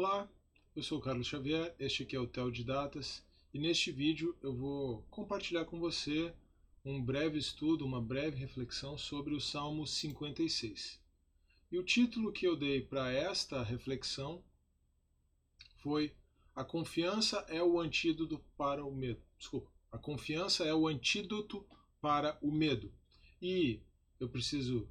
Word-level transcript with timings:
Olá, 0.00 0.30
eu 0.76 0.82
sou 0.84 0.98
o 0.98 1.00
Carlos 1.00 1.26
Xavier, 1.26 1.74
este 1.76 2.04
aqui 2.04 2.14
é 2.14 2.20
o 2.20 2.26
Tel 2.28 2.52
de 2.52 2.62
Datas 2.62 3.20
e 3.52 3.58
neste 3.58 3.90
vídeo 3.90 4.38
eu 4.40 4.54
vou 4.54 5.02
compartilhar 5.10 5.64
com 5.64 5.80
você 5.80 6.32
um 6.84 7.04
breve 7.04 7.36
estudo, 7.36 7.84
uma 7.84 8.00
breve 8.00 8.36
reflexão 8.36 8.96
sobre 8.96 9.34
o 9.34 9.40
Salmo 9.40 9.84
56. 9.88 11.02
E 11.72 11.76
o 11.80 11.82
título 11.82 12.30
que 12.30 12.46
eu 12.46 12.54
dei 12.54 12.80
para 12.80 13.10
esta 13.10 13.60
reflexão 13.60 14.40
foi 15.78 16.14
A 16.54 16.62
confiança 16.62 17.38
é 17.48 17.60
o 17.60 17.80
antídoto 17.80 18.38
para 18.56 18.84
o 18.84 18.94
medo. 18.94 19.20
Desculpa, 19.36 19.68
a 19.90 19.98
confiança 19.98 20.64
é 20.64 20.72
o 20.72 20.86
antídoto 20.86 21.66
para 22.00 22.38
o 22.40 22.52
medo. 22.52 22.94
E 23.42 23.82
eu 24.20 24.28
preciso 24.28 24.88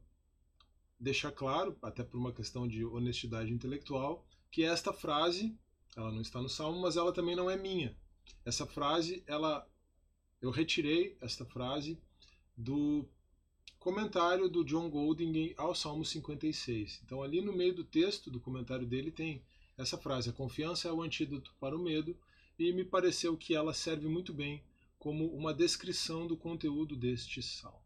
deixar 1.00 1.32
claro, 1.32 1.78
até 1.82 2.04
por 2.04 2.18
uma 2.18 2.34
questão 2.34 2.68
de 2.68 2.84
honestidade 2.84 3.54
intelectual, 3.54 4.27
que 4.58 4.64
esta 4.64 4.92
frase, 4.92 5.56
ela 5.96 6.12
não 6.12 6.22
está 6.22 6.42
no 6.42 6.50
Salmo, 6.50 6.82
mas 6.82 6.98
ela 6.98 7.14
também 7.14 7.36
não 7.36 7.48
é 7.48 7.56
minha. 7.56 7.96
Essa 8.44 8.66
frase, 8.66 9.24
ela 9.28 9.70
eu 10.42 10.50
retirei 10.50 11.16
esta 11.22 11.46
frase 11.46 12.02
do 12.58 13.08
comentário 13.78 14.50
do 14.50 14.66
John 14.66 14.90
Golding 14.90 15.54
ao 15.58 15.76
Salmo 15.76 16.04
56. 16.04 17.02
Então 17.06 17.22
ali 17.22 17.40
no 17.40 17.54
meio 17.54 17.76
do 17.76 17.84
texto 17.84 18.32
do 18.32 18.40
comentário 18.40 18.88
dele 18.88 19.12
tem 19.12 19.44
essa 19.78 19.96
frase: 19.96 20.32
a 20.32 20.34
confiança 20.34 20.88
é 20.88 20.92
o 20.92 21.04
antídoto 21.04 21.54
para 21.60 21.78
o 21.78 21.84
medo, 21.84 22.18
e 22.58 22.74
me 22.74 22.84
pareceu 22.84 23.38
que 23.38 23.54
ela 23.54 23.76
serve 23.76 24.08
muito 24.08 24.34
bem 24.34 24.64
como 24.98 25.28
uma 25.36 25.54
descrição 25.54 26.26
do 26.26 26.36
conteúdo 26.36 26.96
deste 26.96 27.44
salmo. 27.44 27.86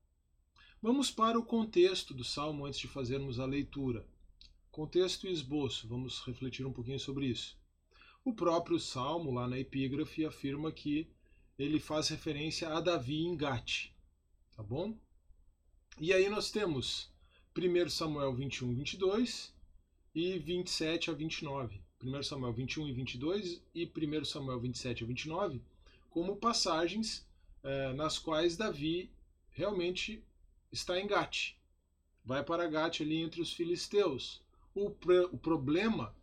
Vamos 0.81 1.11
para 1.11 1.37
o 1.37 1.43
contexto 1.43 2.13
do 2.13 2.23
salmo 2.23 2.65
antes 2.65 2.79
de 2.79 2.87
fazermos 2.87 3.41
a 3.41 3.45
leitura. 3.45 4.07
Contexto 4.71 5.27
e 5.27 5.31
esboço, 5.31 5.87
vamos 5.87 6.21
refletir 6.21 6.65
um 6.65 6.71
pouquinho 6.71 6.99
sobre 6.99 7.25
isso. 7.25 7.57
O 8.23 8.33
próprio 8.33 8.79
salmo, 8.79 9.31
lá 9.31 9.47
na 9.47 9.59
epígrafe, 9.59 10.25
afirma 10.25 10.71
que 10.71 11.09
ele 11.59 11.79
faz 11.79 12.07
referência 12.07 12.69
a 12.69 12.79
Davi 12.79 13.17
em 13.17 13.35
Gate, 13.35 13.89
tá 14.55 14.63
bom? 14.63 14.97
E 15.99 16.13
aí 16.13 16.29
nós 16.29 16.49
temos 16.49 17.11
1 17.53 17.89
Samuel 17.89 18.33
21, 18.33 18.73
22 18.73 19.53
e 20.15 20.39
27 20.39 21.11
a 21.11 21.13
29. 21.13 21.81
1 22.01 22.23
Samuel 22.23 22.53
21 22.53 22.87
e 22.87 22.93
22 22.93 23.61
e 23.75 23.85
1 23.85 24.25
Samuel 24.25 24.59
27 24.59 25.03
a 25.03 25.07
29 25.07 25.61
como 26.09 26.37
passagens 26.37 27.27
eh, 27.63 27.93
nas 27.93 28.17
quais 28.17 28.57
Davi 28.57 29.11
realmente 29.51 30.23
está 30.71 30.99
em 30.99 31.07
Gate. 31.07 31.55
Vai 32.23 32.43
para 32.43 32.67
Gate 32.67 33.01
ali 33.01 33.17
entre 33.17 33.41
os 33.41 33.53
filisteus. 33.53 34.41
O, 34.73 34.93
o 35.31 35.37
problema 35.37 36.15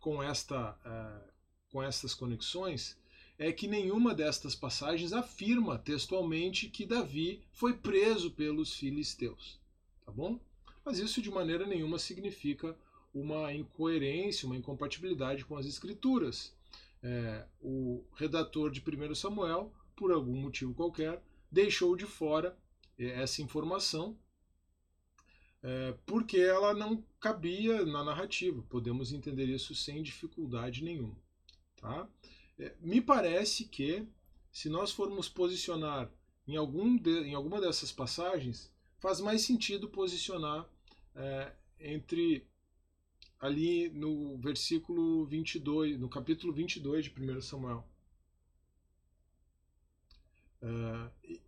com, 0.00 0.22
esta, 0.22 0.72
uh, 0.84 1.32
com 1.70 1.82
estas 1.82 2.14
conexões 2.14 2.96
é 3.38 3.52
que 3.52 3.66
nenhuma 3.66 4.14
destas 4.14 4.54
passagens 4.54 5.12
afirma 5.12 5.78
textualmente 5.78 6.68
que 6.68 6.86
Davi 6.86 7.42
foi 7.52 7.74
preso 7.74 8.30
pelos 8.30 8.74
filisteus. 8.74 9.58
Tá 10.04 10.12
bom? 10.12 10.38
Mas 10.84 10.98
isso 10.98 11.20
de 11.20 11.30
maneira 11.30 11.66
nenhuma 11.66 11.98
significa 11.98 12.76
uma 13.12 13.52
incoerência, 13.52 14.46
uma 14.46 14.56
incompatibilidade 14.56 15.44
com 15.44 15.56
as 15.56 15.66
escrituras. 15.66 16.54
É, 17.02 17.46
o 17.60 18.04
redator 18.14 18.70
de 18.70 18.80
1 18.80 19.14
Samuel, 19.14 19.72
por 19.96 20.12
algum 20.12 20.36
motivo 20.36 20.74
qualquer, 20.74 21.22
deixou 21.50 21.96
de 21.96 22.06
fora 22.06 22.56
essa 22.98 23.42
informação 23.42 24.16
é, 25.64 25.96
porque 26.04 26.36
ela 26.36 26.74
não 26.74 27.02
cabia 27.18 27.86
na 27.86 28.04
narrativa. 28.04 28.62
Podemos 28.68 29.14
entender 29.14 29.46
isso 29.46 29.74
sem 29.74 30.02
dificuldade 30.02 30.84
nenhuma. 30.84 31.16
Tá? 31.76 32.06
É, 32.58 32.74
me 32.82 33.00
parece 33.00 33.64
que, 33.64 34.06
se 34.52 34.68
nós 34.68 34.92
formos 34.92 35.26
posicionar 35.26 36.12
em, 36.46 36.54
algum 36.54 36.94
de, 36.98 37.22
em 37.22 37.34
alguma 37.34 37.62
dessas 37.62 37.90
passagens, 37.90 38.70
faz 38.98 39.22
mais 39.22 39.40
sentido 39.40 39.88
posicionar 39.88 40.68
é, 41.14 41.52
entre 41.80 42.46
ali 43.40 43.88
no 43.88 44.36
versículo 44.36 45.24
22, 45.24 45.98
no 45.98 46.10
capítulo 46.10 46.52
22 46.52 47.06
de 47.06 47.10
1 47.18 47.40
Samuel. 47.40 47.88
É, 50.60 51.38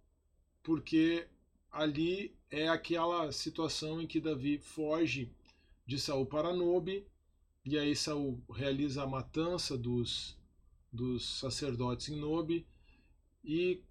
porque 0.62 1.28
ali 1.76 2.34
é 2.50 2.68
aquela 2.68 3.30
situação 3.32 4.00
em 4.00 4.06
que 4.06 4.20
Davi 4.20 4.58
foge 4.58 5.30
de 5.86 5.98
Saul 5.98 6.26
para 6.26 6.54
Nobe, 6.54 7.06
e 7.64 7.78
aí 7.78 7.94
Saul 7.94 8.40
realiza 8.50 9.02
a 9.02 9.06
matança 9.06 9.76
dos, 9.76 10.36
dos 10.92 11.38
sacerdotes 11.40 12.08
em 12.08 12.16
Nobe, 12.16 12.66
e 13.44 13.82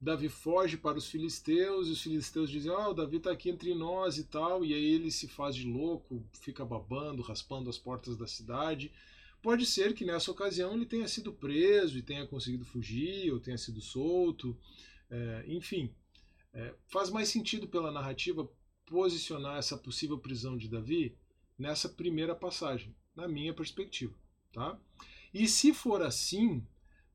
Davi 0.00 0.28
foge 0.28 0.76
para 0.76 0.96
os 0.96 1.08
filisteus, 1.08 1.88
e 1.88 1.90
os 1.90 2.02
filisteus 2.02 2.50
dizem, 2.50 2.70
ah, 2.70 2.88
oh, 2.88 2.94
Davi 2.94 3.16
está 3.16 3.32
aqui 3.32 3.50
entre 3.50 3.74
nós 3.74 4.16
e 4.16 4.24
tal, 4.24 4.64
e 4.64 4.72
aí 4.72 4.94
ele 4.94 5.10
se 5.10 5.26
faz 5.26 5.56
de 5.56 5.66
louco, 5.66 6.24
fica 6.40 6.64
babando, 6.64 7.20
raspando 7.22 7.68
as 7.68 7.78
portas 7.78 8.16
da 8.16 8.26
cidade. 8.26 8.92
Pode 9.42 9.66
ser 9.66 9.94
que 9.94 10.04
nessa 10.04 10.30
ocasião 10.30 10.74
ele 10.74 10.86
tenha 10.86 11.08
sido 11.08 11.32
preso 11.32 11.98
e 11.98 12.02
tenha 12.02 12.26
conseguido 12.26 12.64
fugir, 12.64 13.32
ou 13.32 13.40
tenha 13.40 13.58
sido 13.58 13.80
solto, 13.80 14.56
é, 15.10 15.44
enfim. 15.48 15.90
É, 16.52 16.74
faz 16.86 17.10
mais 17.10 17.28
sentido 17.28 17.68
pela 17.68 17.92
narrativa 17.92 18.50
posicionar 18.86 19.58
essa 19.58 19.76
possível 19.76 20.18
prisão 20.18 20.56
de 20.56 20.68
Davi 20.68 21.16
nessa 21.58 21.88
primeira 21.88 22.34
passagem, 22.34 22.94
na 23.14 23.28
minha 23.28 23.52
perspectiva. 23.52 24.14
Tá? 24.52 24.78
E 25.32 25.46
se 25.46 25.74
for 25.74 26.02
assim, 26.02 26.66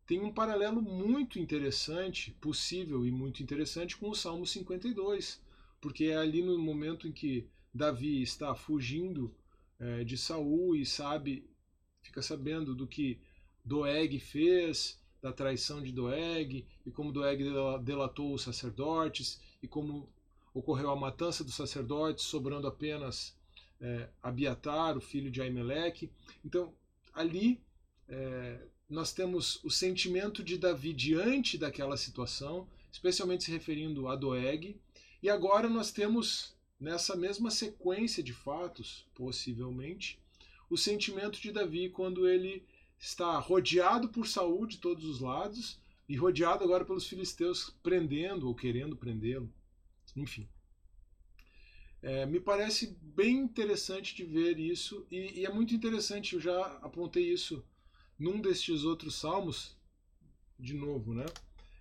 tem 0.06 0.22
um 0.22 0.34
paralelo 0.34 0.82
muito 0.82 1.40
interessante, 1.40 2.32
possível 2.32 3.06
e 3.06 3.12
muito 3.12 3.42
interessante 3.42 3.98
com 3.98 4.10
o 4.10 4.16
Salmo 4.16 4.46
52, 4.46 5.42
porque 5.82 6.06
é 6.06 6.18
ali 6.18 6.44
no 6.44 6.58
momento 6.58 7.08
em 7.08 7.12
que 7.12 7.48
Davi 7.74 8.22
está 8.22 8.54
fugindo 8.54 9.34
é, 9.80 10.04
de 10.04 10.18
Saul 10.18 10.76
e 10.76 10.86
sabe, 10.86 11.50
fica 12.02 12.22
sabendo 12.22 12.76
do 12.76 12.86
que 12.86 13.20
Doeg 13.66 14.20
fez, 14.20 15.02
da 15.24 15.32
traição 15.32 15.82
de 15.82 15.94
Doeg, 15.94 16.66
e 16.86 16.92
como 16.92 17.14
Doeg 17.14 17.42
delatou 17.82 18.34
os 18.34 18.42
sacerdotes, 18.42 19.40
e 19.62 19.68
como 19.70 20.10
ocorreu 20.54 20.92
a 20.92 20.98
matança 20.98 21.46
dos 21.46 21.56
sacerdotes, 21.56 22.26
sobrando 22.26 22.68
apenas 22.68 23.34
é, 23.80 24.10
Abiatar, 24.22 24.98
o 24.98 25.02
filho 25.02 25.32
de 25.32 25.42
Aimeleque. 25.42 26.12
Então, 26.44 26.74
ali 27.14 27.64
é, 28.10 28.60
nós 28.90 29.14
temos 29.14 29.64
o 29.64 29.70
sentimento 29.70 30.44
de 30.44 30.58
Davi 30.58 30.92
diante 30.92 31.58
daquela 31.58 31.96
situação, 31.96 32.68
especialmente 32.92 33.46
se 33.46 33.52
referindo 33.52 34.10
a 34.10 34.18
Doeg, 34.18 34.76
e 35.22 35.30
agora 35.30 35.70
nós 35.70 35.90
temos, 35.90 36.54
nessa 36.78 37.16
mesma 37.16 37.50
sequência 37.50 38.22
de 38.22 38.34
fatos, 38.34 39.08
possivelmente, 39.16 40.20
o 40.70 40.78
sentimento 40.78 41.40
de 41.40 41.50
Davi 41.50 41.88
quando 41.90 42.28
ele 42.28 42.66
está 43.04 43.38
rodeado 43.38 44.08
por 44.08 44.26
Saul 44.26 44.66
de 44.66 44.78
todos 44.78 45.04
os 45.04 45.20
lados 45.20 45.78
e 46.08 46.16
rodeado 46.16 46.64
agora 46.64 46.86
pelos 46.86 47.06
filisteus 47.06 47.70
prendendo 47.84 48.48
ou 48.48 48.56
querendo 48.56 48.96
prendê-lo. 48.96 49.54
Enfim. 50.16 50.48
É, 52.02 52.26
me 52.26 52.40
parece 52.40 52.98
bem 53.02 53.38
interessante 53.40 54.16
de 54.16 54.24
ver 54.24 54.58
isso, 54.58 55.06
e, 55.12 55.42
e, 55.42 55.46
é 55.46 55.52
muito 55.52 55.74
interessante, 55.74 56.36
eu 56.36 56.42
já 56.42 56.62
apontei 56.82 57.32
isso 57.32 57.64
num 58.18 58.40
destes 58.40 58.84
outros 58.84 59.16
salmos, 59.16 59.76
de 60.58 60.74
novo, 60.74 61.14
né? 61.14 61.26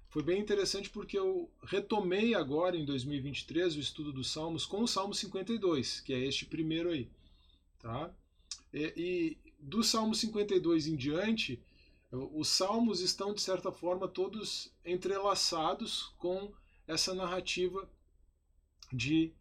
Foi 0.09 0.23
bem 0.23 0.41
interessante 0.41 0.91
porque 0.91 1.19
eu 1.19 1.51
retomei 1.63 2.35
agora 2.35 2.77
em 2.77 2.85
2023 2.85 3.77
o 3.77 3.81
estudo 3.81 4.13
dos 4.13 4.31
salmos 4.31 4.67
com 4.67 4.83
o 4.83 4.89
Salmo 4.89 5.15
52, 5.15 6.01
que 6.01 6.13
é 6.13 6.25
este 6.25 6.47
primeiro 6.47 6.91
aí, 6.91 7.09
tá? 7.81 8.13
E, 8.73 8.93
e 8.97 9.52
do 9.63 9.83
Salmo 9.83 10.15
52 10.15 10.89
em 10.89 10.97
diante, 10.97 11.63
os 12.11 12.49
salmos 12.49 13.01
estão, 13.01 13.33
de 13.33 13.41
certa 13.41 13.73
forma, 13.73 14.09
todos 14.09 14.71
entrelaçados 14.85 16.13
com 16.19 16.53
essa 16.87 17.15
narrativa 17.15 17.89
de 18.93 19.33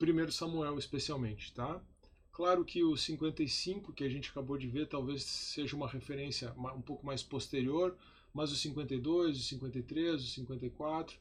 1 0.00 0.30
Samuel, 0.30 0.78
especialmente. 0.78 1.52
Tá? 1.52 1.82
Claro 2.30 2.64
que 2.64 2.84
o 2.84 2.96
55, 2.96 3.92
que 3.92 4.04
a 4.04 4.08
gente 4.08 4.30
acabou 4.30 4.58
de 4.58 4.68
ver, 4.68 4.86
talvez 4.86 5.24
seja 5.24 5.74
uma 5.74 5.88
referência 5.88 6.52
um 6.52 6.82
pouco 6.82 7.04
mais 7.04 7.22
posterior, 7.22 7.96
mas 8.32 8.52
o 8.52 8.56
52, 8.56 9.38
o 9.38 9.42
53, 9.42 10.22
o 10.22 10.26
54, 10.26 11.18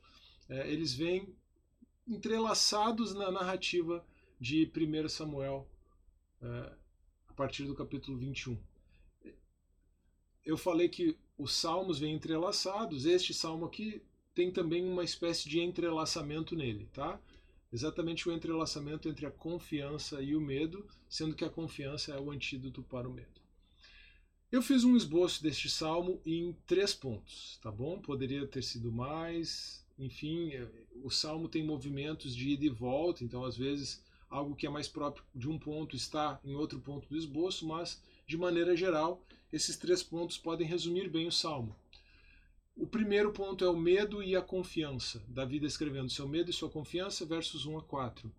é, 0.49 0.69
eles 0.69 0.93
vêm 0.93 1.33
entrelaçados 2.05 3.15
na 3.15 3.31
narrativa 3.31 4.05
de 4.39 4.69
1 4.75 5.09
Samuel. 5.09 5.67
É, 6.41 6.73
partir 7.35 7.65
do 7.65 7.75
capítulo 7.75 8.17
21. 8.17 8.57
Eu 10.45 10.57
falei 10.57 10.87
que 10.89 11.17
os 11.37 11.53
salmos 11.53 11.99
vêm 11.99 12.13
entrelaçados, 12.13 13.05
este 13.05 13.33
salmo 13.33 13.65
aqui 13.65 14.01
tem 14.33 14.51
também 14.51 14.85
uma 14.85 15.03
espécie 15.03 15.49
de 15.49 15.59
entrelaçamento 15.59 16.55
nele, 16.55 16.87
tá? 16.93 17.19
Exatamente 17.71 18.27
o 18.29 18.31
entrelaçamento 18.31 19.09
entre 19.09 19.25
a 19.25 19.31
confiança 19.31 20.21
e 20.21 20.35
o 20.35 20.41
medo, 20.41 20.85
sendo 21.09 21.35
que 21.35 21.43
a 21.43 21.49
confiança 21.49 22.13
é 22.13 22.19
o 22.19 22.31
antídoto 22.31 22.83
para 22.83 23.07
o 23.07 23.13
medo. 23.13 23.41
Eu 24.51 24.61
fiz 24.61 24.83
um 24.83 24.95
esboço 24.95 25.43
deste 25.43 25.69
salmo 25.69 26.21
em 26.25 26.55
três 26.65 26.93
pontos, 26.93 27.59
tá 27.61 27.71
bom? 27.71 27.99
Poderia 27.99 28.47
ter 28.47 28.63
sido 28.63 28.91
mais, 28.91 29.83
enfim, 29.97 30.51
é, 30.53 30.67
o 31.03 31.09
salmo 31.09 31.49
tem 31.49 31.65
movimentos 31.65 32.35
de 32.35 32.51
ida 32.51 32.65
e 32.65 32.69
volta, 32.69 33.23
então 33.23 33.43
às 33.43 33.57
vezes 33.57 34.01
algo 34.29 34.55
que 34.55 34.67
é 34.67 34.69
mais 34.69 34.87
próprio 34.87 35.25
de 35.33 35.49
um 35.49 35.57
ponto 35.57 35.95
está 35.95 36.39
em 36.43 36.55
outro 36.55 36.79
ponto 36.79 37.07
do 37.07 37.17
esboço, 37.17 37.67
mas 37.67 38.01
de 38.27 38.37
maneira 38.37 38.75
geral, 38.75 39.23
esses 39.51 39.77
três 39.77 40.01
pontos 40.01 40.37
podem 40.37 40.67
resumir 40.67 41.09
bem 41.09 41.27
o 41.27 41.31
salmo. 41.31 41.75
O 42.75 42.85
primeiro 42.85 43.31
ponto 43.31 43.63
é 43.63 43.69
o 43.69 43.77
medo 43.77 44.21
e 44.21 44.35
a 44.35 44.41
confiança. 44.41 45.23
Davi 45.29 45.59
descrevendo 45.59 46.09
seu 46.09 46.27
medo 46.27 46.49
e 46.49 46.53
sua 46.53 46.69
confiança, 46.69 47.25
versos 47.25 47.65
1 47.65 47.77
a 47.77 47.81
4. 47.81 48.29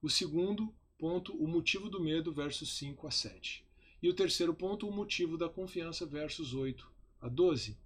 O 0.00 0.08
segundo 0.08 0.74
ponto, 0.98 1.36
o 1.36 1.46
motivo 1.46 1.90
do 1.90 2.00
medo, 2.00 2.32
versos 2.32 2.78
5 2.78 3.06
a 3.06 3.10
7. 3.10 3.62
E 4.02 4.08
o 4.08 4.14
terceiro 4.14 4.54
ponto, 4.54 4.88
o 4.88 4.92
motivo 4.92 5.36
da 5.36 5.50
confiança, 5.50 6.06
versos 6.06 6.54
8 6.54 6.90
a 7.20 7.28
12. 7.28 7.76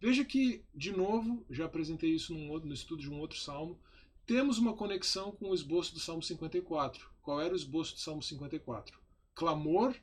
Veja 0.00 0.24
que, 0.24 0.62
de 0.72 0.92
novo, 0.92 1.44
já 1.50 1.64
apresentei 1.64 2.10
isso 2.10 2.32
no 2.34 2.72
estudo 2.72 3.02
de 3.02 3.10
um 3.10 3.18
outro 3.18 3.38
salmo, 3.38 3.80
temos 4.28 4.58
uma 4.58 4.74
conexão 4.74 5.32
com 5.32 5.48
o 5.48 5.54
esboço 5.54 5.94
do 5.94 5.98
Salmo 5.98 6.22
54. 6.22 7.08
Qual 7.22 7.40
era 7.40 7.54
o 7.54 7.56
esboço 7.56 7.94
do 7.94 8.00
Salmo 8.00 8.22
54? 8.22 9.00
Clamor, 9.34 9.96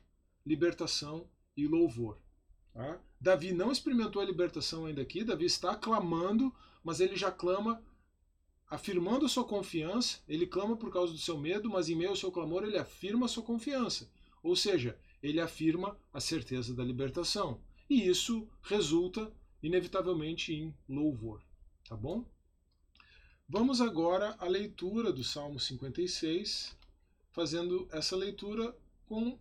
libertação 0.44 1.30
e 1.56 1.64
louvor. 1.68 2.18
Tá? 2.74 3.00
Davi 3.20 3.52
não 3.52 3.70
experimentou 3.70 4.20
a 4.20 4.24
libertação 4.24 4.84
ainda 4.84 5.00
aqui, 5.00 5.22
Davi 5.22 5.44
está 5.44 5.76
clamando, 5.76 6.52
mas 6.82 6.98
ele 6.98 7.14
já 7.14 7.30
clama 7.30 7.80
afirmando 8.68 9.28
sua 9.28 9.44
confiança, 9.44 10.18
ele 10.26 10.44
clama 10.44 10.76
por 10.76 10.92
causa 10.92 11.12
do 11.12 11.18
seu 11.20 11.38
medo, 11.38 11.70
mas 11.70 11.88
em 11.88 11.94
meio 11.94 12.10
ao 12.10 12.16
seu 12.16 12.32
clamor 12.32 12.64
ele 12.64 12.76
afirma 12.76 13.26
a 13.26 13.28
sua 13.28 13.44
confiança. 13.44 14.10
Ou 14.42 14.56
seja, 14.56 14.98
ele 15.22 15.40
afirma 15.40 15.96
a 16.12 16.18
certeza 16.18 16.74
da 16.74 16.82
libertação. 16.82 17.60
E 17.88 18.08
isso 18.08 18.48
resulta, 18.60 19.32
inevitavelmente, 19.62 20.52
em 20.52 20.74
louvor. 20.88 21.40
Tá 21.88 21.96
bom? 21.96 22.24
Vamos 23.48 23.80
agora 23.80 24.34
à 24.40 24.48
leitura 24.48 25.12
do 25.12 25.22
Salmo 25.22 25.60
56, 25.60 26.76
fazendo 27.30 27.88
essa 27.92 28.16
leitura 28.16 28.76
com 29.06 29.38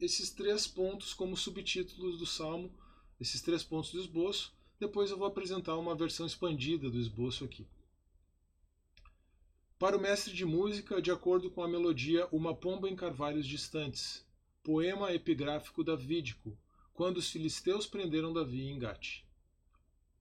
esses 0.00 0.30
três 0.30 0.66
pontos 0.66 1.14
como 1.14 1.36
subtítulos 1.36 2.18
do 2.18 2.26
Salmo, 2.26 2.74
esses 3.20 3.40
três 3.40 3.62
pontos 3.62 3.92
do 3.92 4.00
esboço. 4.00 4.52
Depois 4.80 5.12
eu 5.12 5.16
vou 5.16 5.28
apresentar 5.28 5.76
uma 5.76 5.94
versão 5.94 6.26
expandida 6.26 6.90
do 6.90 6.98
esboço 6.98 7.44
aqui. 7.44 7.64
Para 9.78 9.96
o 9.96 10.00
mestre 10.00 10.34
de 10.34 10.44
música, 10.44 11.00
de 11.00 11.12
acordo 11.12 11.48
com 11.48 11.62
a 11.62 11.68
melodia 11.68 12.26
Uma 12.32 12.56
Pomba 12.56 12.88
em 12.88 12.96
Carvalhos 12.96 13.46
Distantes, 13.46 14.26
poema 14.64 15.12
epigráfico 15.12 15.84
davídico, 15.84 16.58
quando 16.92 17.18
os 17.18 17.30
filisteus 17.30 17.86
prenderam 17.86 18.32
Davi 18.32 18.68
em 18.68 18.80
Gate. 18.80 19.22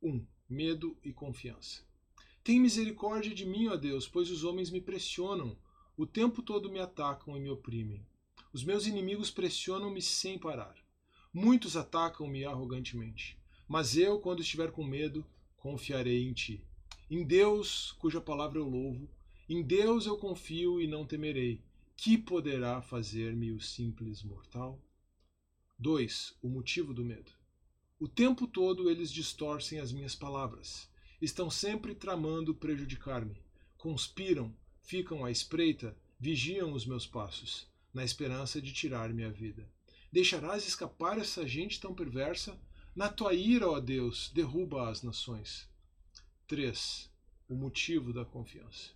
1. 0.04 0.10
Um, 0.10 0.28
medo 0.48 0.96
e 1.04 1.12
confiança. 1.12 1.82
Tem 2.44 2.60
misericórdia 2.60 3.34
de 3.34 3.46
mim, 3.46 3.68
ó 3.68 3.78
Deus, 3.78 4.06
pois 4.06 4.30
os 4.30 4.44
homens 4.44 4.70
me 4.70 4.82
pressionam, 4.82 5.58
o 5.96 6.06
tempo 6.06 6.42
todo 6.42 6.70
me 6.70 6.80
atacam 6.80 7.38
e 7.38 7.40
me 7.40 7.50
oprimem. 7.50 8.06
Os 8.52 8.64
meus 8.64 8.86
inimigos 8.86 9.32
pressionam-me 9.32 10.02
sem 10.02 10.38
parar. 10.38 10.76
Muitos 11.34 11.78
atacam-me 11.78 12.44
arrogantemente. 12.44 13.38
Mas 13.68 13.96
eu, 13.96 14.20
quando 14.20 14.42
estiver 14.42 14.72
com 14.72 14.84
medo, 14.84 15.26
confiarei 15.56 16.28
em 16.28 16.34
ti. 16.34 16.62
Em 17.10 17.24
Deus, 17.24 17.94
cuja 17.94 18.20
palavra 18.20 18.60
eu 18.60 18.68
louvo, 18.68 19.08
em 19.48 19.62
Deus 19.62 20.06
eu 20.06 20.18
confio 20.18 20.82
e 20.82 20.88
não 20.88 21.06
temerei. 21.06 21.62
Que 21.96 22.18
poderá 22.18 22.82
fazer-me 22.82 23.52
o 23.52 23.62
simples 23.62 24.22
mortal? 24.22 24.80
2. 25.80 26.36
O 26.42 26.50
motivo 26.50 26.94
do 26.94 27.06
medo. 27.06 27.32
O 28.00 28.08
tempo 28.08 28.48
todo 28.48 28.90
eles 28.90 29.12
distorcem 29.12 29.80
as 29.80 29.94
minhas 29.94 30.14
palavras. 30.14 30.92
Estão 31.24 31.50
sempre 31.50 31.96
tramando 31.96 32.54
prejudicar-me. 32.54 33.38
Conspiram, 33.78 34.54
ficam 34.82 35.24
à 35.24 35.32
espreita, 35.32 35.96
vigiam 36.20 36.74
os 36.74 36.86
meus 36.86 37.08
passos 37.08 37.66
na 37.94 38.04
esperança 38.04 38.62
de 38.62 38.74
tirar-me 38.74 39.24
a 39.24 39.30
vida. 39.30 39.66
Deixarás 40.12 40.68
escapar 40.68 41.18
essa 41.18 41.48
gente 41.48 41.80
tão 41.80 41.96
perversa? 41.96 42.60
Na 42.94 43.08
tua 43.08 43.34
ira, 43.34 43.70
ó 43.70 43.80
Deus, 43.80 44.32
derruba 44.36 44.90
as 44.90 45.02
nações. 45.02 45.66
3. 46.46 47.10
O 47.48 47.56
motivo 47.56 48.12
da 48.12 48.26
confiança. 48.26 48.90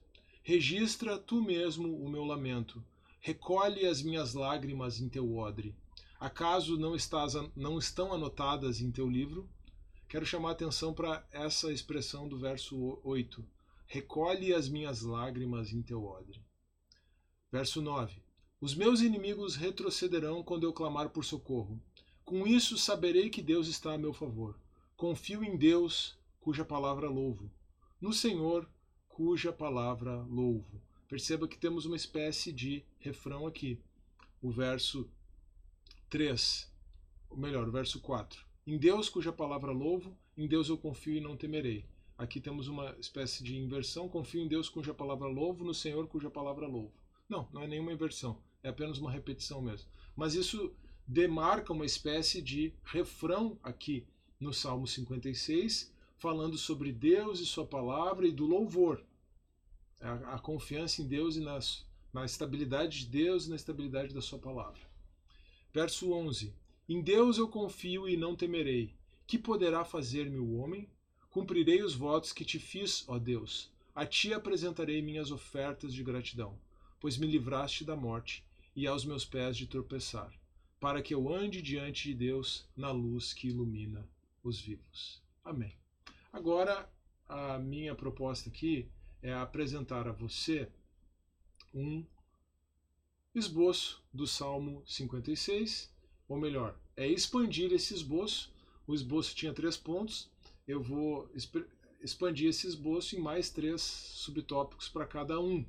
Registra 0.43 1.17
tu 1.17 1.41
mesmo 1.41 1.95
o 1.95 2.09
meu 2.09 2.25
lamento. 2.25 2.83
Recolhe 3.21 3.85
as 3.85 4.01
minhas 4.01 4.33
lágrimas 4.33 4.99
em 4.99 5.07
teu 5.07 5.33
odre. 5.33 5.73
Acaso 6.19 6.77
não, 6.77 6.93
estás, 6.93 7.35
não 7.55 7.79
estão 7.79 8.11
anotadas 8.11 8.81
em 8.81 8.91
teu 8.91 9.09
livro? 9.09 9.49
Quero 10.09 10.25
chamar 10.25 10.49
a 10.49 10.51
atenção 10.53 10.93
para 10.93 11.27
essa 11.31 11.69
expressão 11.69 12.29
do 12.29 12.39
verso 12.39 12.97
8. 13.03 13.45
Recolhe 13.87 14.53
as 14.53 14.69
minhas 14.69 15.01
lágrimas 15.01 15.73
em 15.73 15.81
teu 15.81 16.05
odre. 16.05 16.41
Verso 17.51 17.81
9. 17.81 18.23
Os 18.61 18.73
meus 18.73 19.01
inimigos 19.01 19.57
retrocederão 19.57 20.41
quando 20.43 20.63
eu 20.63 20.71
clamar 20.71 21.09
por 21.09 21.25
socorro. 21.25 21.77
Com 22.23 22.47
isso 22.47 22.77
saberei 22.77 23.29
que 23.29 23.41
Deus 23.41 23.67
está 23.67 23.93
a 23.93 23.97
meu 23.97 24.13
favor. 24.13 24.57
Confio 24.95 25.43
em 25.43 25.57
Deus, 25.57 26.17
cuja 26.39 26.63
palavra 26.63 27.09
louvo. 27.09 27.51
No 27.99 28.13
Senhor, 28.13 28.65
cuja 29.09 29.51
palavra 29.51 30.21
louvo. 30.23 30.81
Perceba 31.09 31.49
que 31.49 31.57
temos 31.57 31.85
uma 31.85 31.97
espécie 31.97 32.53
de 32.53 32.81
refrão 32.97 33.45
aqui. 33.45 33.77
O 34.41 34.51
verso 34.51 35.09
3, 36.09 36.71
ou 37.29 37.37
melhor, 37.37 37.67
o 37.67 37.71
verso 37.71 37.99
4. 37.99 38.46
Em 38.67 38.77
Deus, 38.77 39.09
cuja 39.09 39.31
palavra 39.31 39.71
louvo, 39.71 40.15
em 40.37 40.45
Deus 40.45 40.69
eu 40.69 40.77
confio 40.77 41.15
e 41.15 41.21
não 41.21 41.35
temerei. 41.35 41.85
Aqui 42.17 42.39
temos 42.39 42.67
uma 42.67 42.95
espécie 42.99 43.43
de 43.43 43.57
inversão. 43.57 44.09
Confio 44.09 44.41
em 44.41 44.47
Deus, 44.47 44.67
cuja 44.67 44.93
palavra 44.93 45.27
louvo, 45.27 45.63
no 45.63 45.73
Senhor, 45.73 46.05
cuja 46.07 46.29
palavra 46.29 46.67
louvo. 46.67 46.91
Não, 47.29 47.47
não 47.51 47.63
é 47.63 47.67
nenhuma 47.67 47.93
inversão 47.93 48.37
é 48.63 48.69
apenas 48.69 48.97
uma 48.97 49.11
repetição 49.11 49.61
mesmo. 49.61 49.89
Mas 50.15 50.33
isso 50.33 50.73
demarca 51.07 51.73
uma 51.73 51.85
espécie 51.85 52.41
de 52.41 52.73
refrão 52.83 53.57
aqui 53.63 54.05
no 54.39 54.53
Salmo 54.53 54.85
56, 54.85 55.91
falando 56.17 56.57
sobre 56.57 56.91
Deus 56.91 57.39
e 57.39 57.45
Sua 57.45 57.65
palavra 57.65 58.27
e 58.27 58.31
do 58.31 58.45
louvor. 58.45 59.03
A, 60.01 60.35
a 60.35 60.39
confiança 60.39 61.01
em 61.01 61.07
Deus 61.07 61.37
e 61.37 61.39
nas, 61.39 61.85
na 62.13 62.25
estabilidade 62.25 62.99
de 62.99 63.05
Deus 63.07 63.45
e 63.45 63.49
na 63.49 63.55
estabilidade 63.55 64.13
da 64.13 64.21
Sua 64.21 64.37
palavra. 64.37 64.81
Verso 65.73 66.11
11: 66.11 66.53
Em 66.89 67.01
Deus 67.01 67.37
eu 67.37 67.49
confio 67.49 68.07
e 68.07 68.15
não 68.15 68.33
temerei. 68.33 68.95
Que 69.25 69.37
poderá 69.37 69.83
fazer-me 69.83 70.37
o 70.37 70.55
homem? 70.55 70.89
Cumprirei 71.29 71.83
os 71.83 71.93
votos 71.93 72.31
que 72.31 72.45
te 72.45 72.59
fiz, 72.59 73.03
ó 73.09 73.19
Deus. 73.19 73.69
A 73.93 74.05
ti 74.05 74.33
apresentarei 74.33 75.01
minhas 75.01 75.29
ofertas 75.29 75.93
de 75.93 76.01
gratidão, 76.01 76.57
pois 76.99 77.17
me 77.17 77.27
livraste 77.27 77.83
da 77.83 77.95
morte 77.95 78.41
e 78.73 78.87
aos 78.87 79.03
meus 79.03 79.25
pés 79.25 79.57
de 79.57 79.67
tropeçar, 79.67 80.31
para 80.79 81.01
que 81.01 81.13
eu 81.13 81.33
ande 81.33 81.61
diante 81.61 82.07
de 82.07 82.13
Deus 82.13 82.65
na 82.75 82.91
luz 82.91 83.33
que 83.33 83.49
ilumina 83.49 84.07
os 84.41 84.61
vivos. 84.61 85.21
Amém. 85.43 85.75
Agora, 86.31 86.89
a 87.27 87.59
minha 87.59 87.95
proposta 87.95 88.49
aqui 88.49 88.89
é 89.21 89.33
apresentar 89.33 90.07
a 90.07 90.13
você 90.13 90.69
um 91.73 92.05
esboço 93.35 94.01
do 94.13 94.25
Salmo 94.25 94.83
56, 94.85 95.91
ou 96.27 96.37
melhor, 96.37 96.75
é 96.95 97.07
expandir 97.07 97.71
esse 97.71 97.93
esboço. 97.93 98.51
O 98.85 98.93
esboço 98.93 99.35
tinha 99.35 99.53
três 99.53 99.75
pontos, 99.75 100.29
eu 100.67 100.81
vou 100.81 101.29
expandir 102.01 102.49
esse 102.49 102.67
esboço 102.67 103.15
em 103.15 103.19
mais 103.19 103.49
três 103.49 103.81
subtópicos 103.81 104.87
para 104.89 105.05
cada 105.05 105.39
um. 105.39 105.65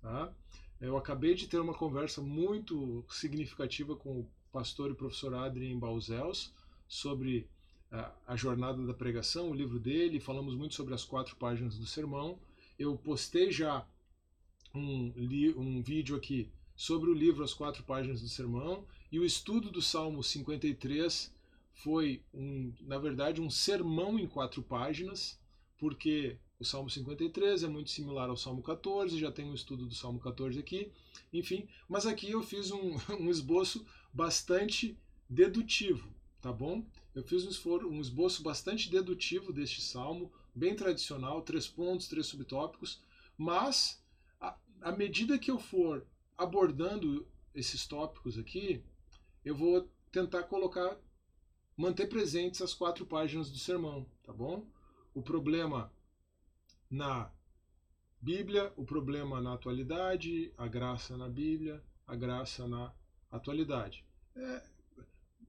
Tá? 0.00 0.32
Eu 0.80 0.96
acabei 0.96 1.34
de 1.34 1.48
ter 1.48 1.58
uma 1.58 1.74
conversa 1.74 2.20
muito 2.20 3.04
significativa 3.08 3.96
com 3.96 4.20
o 4.20 4.30
pastor 4.52 4.90
e 4.90 4.94
professor 4.94 5.34
Adrien 5.34 5.78
Balzels 5.78 6.52
sobre 6.86 7.48
a, 7.90 8.12
a 8.26 8.36
jornada 8.36 8.84
da 8.84 8.94
pregação, 8.94 9.50
o 9.50 9.54
livro 9.54 9.78
dele, 9.78 10.20
falamos 10.20 10.54
muito 10.54 10.74
sobre 10.74 10.94
as 10.94 11.04
quatro 11.04 11.36
páginas 11.36 11.78
do 11.78 11.86
sermão. 11.86 12.38
Eu 12.78 12.96
postei 12.96 13.50
já 13.50 13.86
um, 14.74 15.12
um 15.56 15.82
vídeo 15.82 16.16
aqui 16.16 16.50
sobre 16.76 17.10
o 17.10 17.14
livro 17.14 17.42
As 17.42 17.52
Quatro 17.52 17.82
Páginas 17.82 18.20
do 18.20 18.28
Sermão 18.28 18.86
e 19.10 19.18
o 19.18 19.24
estudo 19.24 19.70
do 19.70 19.80
Salmo 19.80 20.22
53 20.22 21.32
foi, 21.72 22.22
um, 22.34 22.72
na 22.82 22.98
verdade, 22.98 23.40
um 23.40 23.50
sermão 23.50 24.18
em 24.18 24.26
quatro 24.26 24.62
páginas, 24.62 25.38
porque 25.78 26.36
o 26.58 26.64
Salmo 26.64 26.90
53 26.90 27.62
é 27.62 27.68
muito 27.68 27.90
similar 27.90 28.28
ao 28.28 28.36
Salmo 28.36 28.62
14, 28.62 29.18
já 29.18 29.30
tem 29.30 29.44
um 29.44 29.54
estudo 29.54 29.86
do 29.86 29.94
Salmo 29.94 30.18
14 30.18 30.58
aqui, 30.58 30.90
enfim, 31.32 31.68
mas 31.88 32.04
aqui 32.04 32.30
eu 32.30 32.42
fiz 32.42 32.70
um, 32.70 32.96
um 33.18 33.30
esboço 33.30 33.86
bastante 34.12 34.98
dedutivo, 35.28 36.12
tá 36.40 36.52
bom? 36.52 36.84
Eu 37.14 37.22
fiz 37.22 37.44
um 37.44 38.00
esboço 38.00 38.42
bastante 38.42 38.90
dedutivo 38.90 39.52
deste 39.52 39.80
salmo, 39.80 40.32
bem 40.54 40.74
tradicional, 40.74 41.42
três 41.42 41.68
pontos, 41.68 42.08
três 42.08 42.26
subtópicos, 42.26 43.00
mas 43.36 44.02
à 44.80 44.92
medida 44.92 45.38
que 45.38 45.50
eu 45.50 45.58
for 45.58 46.06
abordando 46.36 47.26
esses 47.54 47.86
tópicos 47.86 48.38
aqui, 48.38 48.82
eu 49.48 49.56
vou 49.56 49.90
tentar 50.12 50.42
colocar 50.42 50.96
manter 51.76 52.06
presentes 52.06 52.60
as 52.60 52.74
quatro 52.74 53.06
páginas 53.06 53.50
do 53.50 53.58
sermão, 53.58 54.06
tá 54.22 54.32
bom? 54.32 54.66
O 55.14 55.22
problema 55.22 55.90
na 56.90 57.32
Bíblia, 58.20 58.72
o 58.76 58.84
problema 58.84 59.40
na 59.40 59.54
atualidade, 59.54 60.52
a 60.56 60.66
graça 60.66 61.16
na 61.16 61.28
Bíblia, 61.28 61.82
a 62.06 62.14
graça 62.14 62.68
na 62.68 62.92
atualidade. 63.30 64.04
É, 64.36 64.62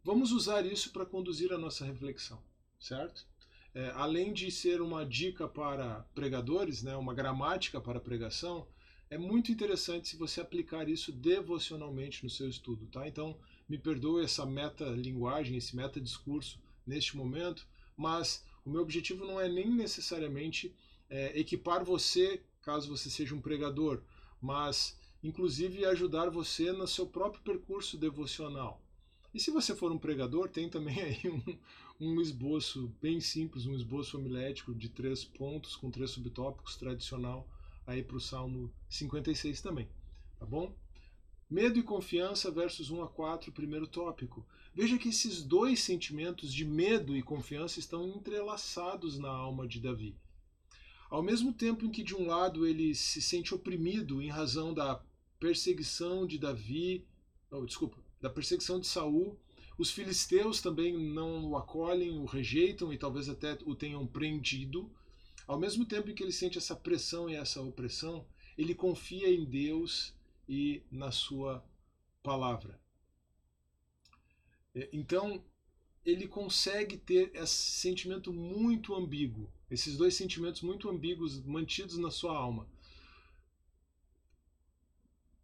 vamos 0.03 0.31
usar 0.31 0.65
isso 0.65 0.91
para 0.93 1.05
conduzir 1.05 1.51
a 1.51 1.57
nossa 1.57 1.83
reflexão, 1.83 2.41
certo? 2.79 3.27
É, 3.73 3.89
além 3.91 4.31
de 4.31 4.49
ser 4.49 4.81
uma 4.81 5.05
dica 5.05 5.47
para 5.47 6.01
pregadores, 6.15 6.83
né, 6.83 6.95
uma 6.95 7.13
gramática 7.13 7.81
para 7.81 7.99
pregação, 7.99 8.67
é 9.09 9.17
muito 9.17 9.51
interessante 9.51 10.07
se 10.07 10.15
você 10.15 10.39
aplicar 10.39 10.87
isso 10.87 11.11
devocionalmente 11.11 12.23
no 12.23 12.29
seu 12.29 12.47
estudo, 12.47 12.87
tá? 12.87 13.07
Então, 13.07 13.37
me 13.69 13.77
perdoe 13.77 14.23
essa 14.23 14.45
meta-linguagem, 14.45 15.55
esse 15.55 15.75
meta-discurso 15.75 16.59
neste 16.85 17.15
momento, 17.15 17.67
mas 17.95 18.43
o 18.65 18.69
meu 18.69 18.81
objetivo 18.81 19.25
não 19.25 19.39
é 19.39 19.47
nem 19.47 19.69
necessariamente 19.69 20.73
é, 21.09 21.39
equipar 21.39 21.85
você, 21.85 22.41
caso 22.63 22.89
você 22.89 23.09
seja 23.09 23.35
um 23.35 23.41
pregador, 23.41 24.01
mas 24.41 24.97
inclusive 25.23 25.85
ajudar 25.85 26.29
você 26.29 26.71
no 26.71 26.87
seu 26.87 27.05
próprio 27.05 27.43
percurso 27.43 27.97
devocional. 27.97 28.81
E 29.33 29.39
se 29.39 29.51
você 29.51 29.75
for 29.75 29.91
um 29.91 29.97
pregador, 29.97 30.49
tem 30.49 30.67
também 30.67 30.99
aí 31.01 31.21
um, 31.29 31.57
um 31.99 32.21
esboço 32.21 32.91
bem 33.01 33.21
simples, 33.21 33.65
um 33.65 33.75
esboço 33.75 34.17
homilético 34.17 34.73
de 34.73 34.89
três 34.89 35.23
pontos 35.23 35.75
com 35.75 35.91
três 35.91 36.11
subtópicos 36.11 36.75
tradicional 36.75 37.47
aí 37.85 38.03
para 38.03 38.17
o 38.17 38.21
Salmo 38.21 38.71
56 38.89 39.61
também, 39.61 39.87
tá 40.39 40.45
bom? 40.45 40.73
Medo 41.49 41.79
e 41.79 41.83
confiança, 41.83 42.51
versos 42.51 42.91
1 42.91 43.01
a 43.01 43.07
4, 43.07 43.51
primeiro 43.51 43.87
tópico. 43.87 44.45
Veja 44.71 44.99
que 44.99 45.09
esses 45.09 45.41
dois 45.41 45.79
sentimentos 45.79 46.53
de 46.53 46.63
medo 46.63 47.17
e 47.17 47.23
confiança 47.23 47.79
estão 47.79 48.07
entrelaçados 48.07 49.17
na 49.17 49.31
alma 49.31 49.67
de 49.67 49.79
Davi. 49.79 50.15
Ao 51.09 51.23
mesmo 51.23 51.51
tempo 51.51 51.87
em 51.87 51.89
que, 51.89 52.03
de 52.03 52.15
um 52.15 52.27
lado, 52.27 52.67
ele 52.67 52.93
se 52.93 53.19
sente 53.19 53.55
oprimido 53.55 54.21
em 54.21 54.29
razão 54.29 54.75
da 54.75 55.01
perseguição 55.39 56.27
de 56.27 56.37
Davi, 56.37 57.03
desculpa, 57.65 57.97
da 58.21 58.29
perseguição 58.29 58.79
de 58.79 58.85
Saul, 58.85 59.35
os 59.75 59.89
filisteus 59.89 60.61
também 60.61 60.95
não 60.95 61.47
o 61.47 61.57
acolhem, 61.57 62.19
o 62.19 62.25
rejeitam 62.25 62.93
e 62.93 62.97
talvez 62.97 63.27
até 63.27 63.57
o 63.65 63.73
tenham 63.73 64.05
prendido. 64.05 64.91
Ao 65.47 65.57
mesmo 65.57 65.83
tempo 65.83 66.11
em 66.11 66.13
que 66.13 66.21
ele 66.21 66.31
sente 66.31 66.59
essa 66.59 66.75
pressão 66.75 67.27
e 67.27 67.33
essa 67.33 67.59
opressão, 67.59 68.23
ele 68.55 68.75
confia 68.75 69.33
em 69.33 69.45
Deus 69.45 70.13
e 70.49 70.81
na 70.91 71.11
sua 71.11 71.63
palavra. 72.23 72.81
É, 74.73 74.89
então, 74.91 75.45
ele 76.03 76.27
consegue 76.27 76.97
ter 76.97 77.31
esse 77.35 77.71
sentimento 77.71 78.33
muito 78.33 78.95
ambíguo, 78.95 79.47
esses 79.69 79.95
dois 79.95 80.15
sentimentos 80.15 80.63
muito 80.63 80.89
ambíguos 80.89 81.39
mantidos 81.45 81.99
na 81.99 82.09
sua 82.09 82.35
alma. 82.35 82.67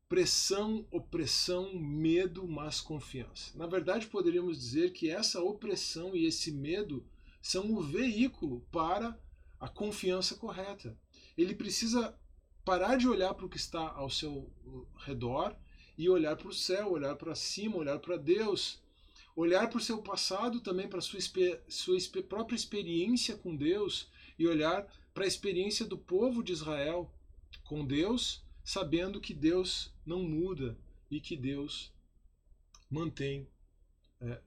Pressão, 0.09 0.87
opressão, 0.89 1.75
medo, 1.75 2.47
mas 2.47 2.81
confiança. 2.81 3.55
Na 3.55 3.67
verdade, 3.67 4.07
poderíamos 4.07 4.57
dizer 4.57 4.91
que 4.91 5.09
essa 5.09 5.41
opressão 5.41 6.15
e 6.15 6.25
esse 6.25 6.51
medo 6.51 7.05
são 7.41 7.71
o 7.71 7.81
veículo 7.81 8.61
para 8.71 9.19
a 9.59 9.67
confiança 9.67 10.35
correta. 10.35 10.97
Ele 11.37 11.53
precisa 11.53 12.17
parar 12.65 12.97
de 12.97 13.07
olhar 13.07 13.33
para 13.35 13.45
o 13.45 13.49
que 13.49 13.57
está 13.57 13.91
ao 13.91 14.09
seu 14.09 14.51
redor 14.97 15.55
e 15.97 16.09
olhar 16.09 16.35
para 16.35 16.49
o 16.49 16.53
céu, 16.53 16.91
olhar 16.91 17.15
para 17.15 17.35
cima, 17.35 17.77
olhar 17.77 17.99
para 17.99 18.17
Deus, 18.17 18.81
olhar 19.35 19.69
para 19.69 19.77
o 19.77 19.81
seu 19.81 20.01
passado 20.01 20.59
também, 20.59 20.89
para 20.89 20.99
a 20.99 21.01
sua, 21.01 21.19
sua 21.69 22.23
própria 22.23 22.55
experiência 22.55 23.37
com 23.37 23.55
Deus 23.55 24.09
e 24.37 24.47
olhar 24.47 24.91
para 25.13 25.23
a 25.23 25.27
experiência 25.27 25.85
do 25.85 25.97
povo 25.97 26.43
de 26.43 26.51
Israel 26.51 27.13
com 27.63 27.85
Deus, 27.85 28.43
sabendo 28.63 29.21
que 29.21 29.33
Deus 29.33 29.93
não 30.05 30.23
muda 30.23 30.77
e 31.09 31.21
que 31.21 31.37
Deus 31.37 31.93
mantém 32.89 33.47
é, 34.21 34.41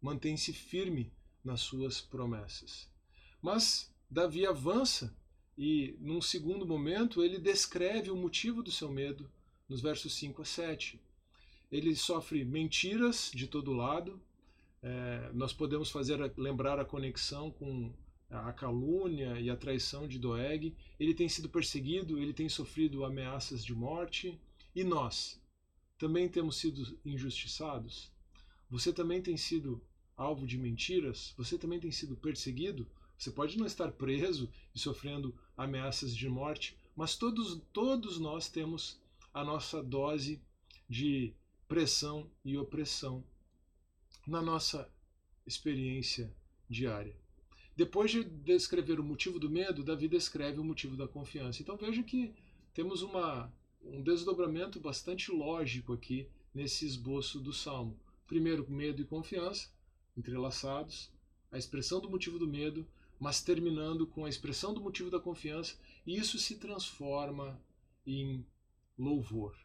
mantém-se 0.00 0.52
firme 0.52 1.12
nas 1.42 1.60
suas 1.60 2.00
promessas. 2.00 2.88
Mas 3.42 3.92
Davi 4.10 4.46
avança 4.46 5.14
e, 5.58 5.96
num 5.98 6.22
segundo 6.22 6.64
momento, 6.64 7.20
ele 7.20 7.36
descreve 7.36 8.12
o 8.12 8.16
motivo 8.16 8.62
do 8.62 8.70
seu 8.70 8.88
medo 8.88 9.28
nos 9.68 9.80
versos 9.80 10.14
5 10.14 10.42
a 10.42 10.44
7. 10.44 11.00
Ele 11.70 11.96
sofre 11.96 12.44
mentiras 12.44 13.28
de 13.34 13.48
todo 13.48 13.72
lado. 13.72 14.20
É, 14.80 15.32
nós 15.34 15.52
podemos 15.52 15.90
fazer 15.90 16.32
lembrar 16.36 16.78
a 16.78 16.84
conexão 16.84 17.50
com 17.50 17.92
a 18.30 18.52
calúnia 18.52 19.40
e 19.40 19.50
a 19.50 19.56
traição 19.56 20.06
de 20.06 20.16
Doeg. 20.16 20.76
Ele 20.98 21.12
tem 21.12 21.28
sido 21.28 21.48
perseguido, 21.48 22.20
ele 22.20 22.32
tem 22.32 22.48
sofrido 22.48 23.04
ameaças 23.04 23.64
de 23.64 23.74
morte. 23.74 24.38
E 24.76 24.84
nós 24.84 25.42
também 25.98 26.28
temos 26.28 26.56
sido 26.56 26.96
injustiçados? 27.04 28.12
Você 28.70 28.92
também 28.92 29.20
tem 29.20 29.36
sido 29.36 29.82
alvo 30.16 30.46
de 30.46 30.56
mentiras? 30.56 31.34
Você 31.36 31.58
também 31.58 31.80
tem 31.80 31.90
sido 31.90 32.14
perseguido? 32.14 32.86
Você 33.18 33.32
pode 33.32 33.58
não 33.58 33.66
estar 33.66 33.90
preso 33.92 34.48
e 34.74 34.78
sofrendo 34.78 35.34
ameaças 35.56 36.16
de 36.16 36.28
morte, 36.28 36.76
mas 36.94 37.16
todos, 37.16 37.60
todos 37.72 38.18
nós 38.18 38.48
temos 38.48 39.00
a 39.34 39.44
nossa 39.44 39.82
dose 39.82 40.40
de 40.88 41.34
pressão 41.66 42.30
e 42.44 42.56
opressão 42.56 43.24
na 44.26 44.40
nossa 44.40 44.88
experiência 45.44 46.32
diária. 46.68 47.16
Depois 47.76 48.10
de 48.10 48.24
descrever 48.24 49.00
o 49.00 49.04
motivo 49.04 49.38
do 49.38 49.50
medo, 49.50 49.84
Davi 49.84 50.08
descreve 50.08 50.60
o 50.60 50.64
motivo 50.64 50.96
da 50.96 51.06
confiança. 51.06 51.62
Então 51.62 51.76
veja 51.76 52.02
que 52.02 52.34
temos 52.72 53.02
uma, 53.02 53.52
um 53.82 54.02
desdobramento 54.02 54.80
bastante 54.80 55.30
lógico 55.30 55.92
aqui 55.92 56.28
nesse 56.54 56.86
esboço 56.86 57.40
do 57.40 57.52
salmo. 57.52 57.98
Primeiro, 58.26 58.68
medo 58.68 59.02
e 59.02 59.04
confiança 59.04 59.70
entrelaçados, 60.16 61.10
a 61.50 61.56
expressão 61.56 62.00
do 62.00 62.10
motivo 62.10 62.38
do 62.38 62.48
medo 62.48 62.86
mas 63.18 63.42
terminando 63.42 64.06
com 64.06 64.24
a 64.24 64.28
expressão 64.28 64.72
do 64.72 64.80
motivo 64.80 65.10
da 65.10 65.20
confiança, 65.20 65.76
e 66.06 66.16
isso 66.16 66.38
se 66.38 66.56
transforma 66.56 67.60
em 68.06 68.46
louvor. 68.96 69.56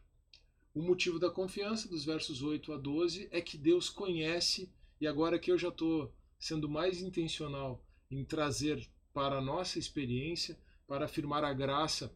O 0.74 0.82
motivo 0.82 1.18
da 1.18 1.30
confiança, 1.30 1.88
dos 1.88 2.04
versos 2.04 2.42
8 2.42 2.72
a 2.72 2.76
12, 2.76 3.28
é 3.30 3.40
que 3.40 3.56
Deus 3.56 3.88
conhece, 3.88 4.72
e 5.00 5.06
agora 5.06 5.38
que 5.38 5.52
eu 5.52 5.58
já 5.58 5.68
estou 5.68 6.12
sendo 6.38 6.68
mais 6.68 7.00
intencional 7.00 7.84
em 8.10 8.24
trazer 8.24 8.88
para 9.12 9.38
a 9.38 9.40
nossa 9.40 9.78
experiência, 9.78 10.58
para 10.86 11.04
afirmar 11.04 11.44
a 11.44 11.52
graça 11.52 12.14